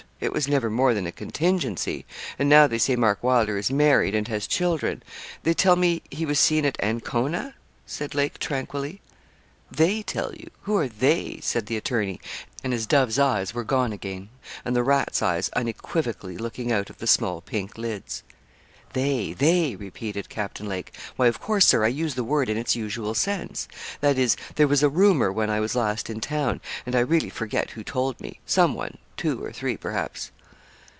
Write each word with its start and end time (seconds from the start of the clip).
It 0.19 0.33
was 0.33 0.47
never 0.47 0.69
more 0.69 0.93
than 0.93 1.07
a 1.07 1.11
contingency; 1.11 2.05
and 2.37 2.47
now 2.47 2.67
they 2.67 2.77
say 2.77 2.95
Mark 2.95 3.23
Wylder 3.23 3.57
is 3.57 3.71
married, 3.71 4.13
and 4.13 4.27
has 4.27 4.45
children; 4.45 5.01
they 5.41 5.55
tell 5.55 5.75
me 5.75 6.03
he 6.11 6.27
was 6.27 6.39
seen 6.39 6.63
at 6.63 6.77
Ancona?' 6.79 7.55
said 7.87 8.13
Lake 8.13 8.37
tranquilly. 8.37 9.01
'They 9.71 10.03
tell 10.03 10.31
you! 10.35 10.51
who 10.61 10.77
are 10.77 10.87
they?' 10.87 11.39
said 11.41 11.65
the 11.65 11.75
attorney, 11.75 12.21
and 12.63 12.71
his 12.71 12.85
dove's 12.85 13.17
eyes 13.17 13.55
were 13.55 13.63
gone 13.63 13.91
again, 13.91 14.29
and 14.63 14.75
the 14.75 14.83
rat's 14.83 15.23
eyes 15.23 15.49
unequivocally 15.55 16.37
looking 16.37 16.71
out 16.71 16.91
of 16.91 16.99
the 16.99 17.07
small 17.07 17.41
pink 17.41 17.75
lids. 17.75 18.21
'They 18.93 19.31
they,' 19.33 19.75
repeated 19.77 20.27
Captain 20.27 20.67
Lake. 20.67 20.93
'Why, 21.15 21.27
of 21.27 21.39
course, 21.39 21.65
Sir, 21.65 21.83
I 21.85 21.87
use 21.87 22.13
the 22.15 22.25
word 22.25 22.49
in 22.49 22.57
its 22.57 22.75
usual 22.75 23.13
sense 23.15 23.67
that 24.01 24.17
is, 24.19 24.35
there 24.55 24.67
was 24.67 24.83
a 24.83 24.89
rumour 24.89 25.31
when 25.31 25.49
I 25.49 25.61
was 25.61 25.75
last 25.75 26.09
in 26.09 26.19
town, 26.19 26.59
and 26.85 26.93
I 26.93 26.99
really 26.99 27.29
forget 27.29 27.71
who 27.71 27.83
told 27.85 28.19
me. 28.19 28.41
Some 28.45 28.75
one, 28.75 28.97
two, 29.15 29.41
or 29.41 29.53
three, 29.53 29.77
perhaps.' 29.77 30.31